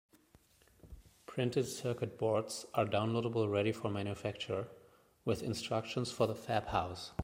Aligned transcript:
Printed 1.27 1.67
circuit 1.67 2.17
boards 2.17 2.65
are 2.73 2.87
downloadable 2.87 3.47
ready 3.51 3.71
for 3.71 3.87
manufacture, 3.91 4.67
with 5.25 5.43
instructions 5.43 6.11
for 6.11 6.25
the 6.25 6.33
fabhouse. 6.33 7.11